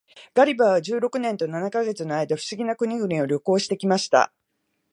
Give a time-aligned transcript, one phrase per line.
[0.33, 4.33] ガリバーは十六年と七ヵ月の間、不思議な国々を旅行して来ました。